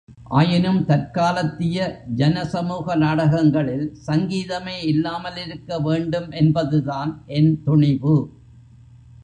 ஆயினும் 0.29 0.79
தற்காலத்திய 0.85 1.87
ஜன 2.15 2.45
சமூக 2.45 2.95
நாடகங்களில் 2.95 3.97
சங்கீதமே 4.07 4.77
இல்லாமலிருக்க 4.83 5.81
வேண்டும் 5.81 6.31
என்பதுதான் 6.31 7.23
என் 7.27 7.63
துணிபு. 7.63 8.15